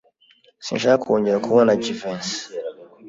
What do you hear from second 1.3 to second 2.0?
kubona